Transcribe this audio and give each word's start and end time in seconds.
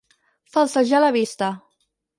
Falsejar 0.55 1.03
la 1.05 1.13
vista. 1.19 1.55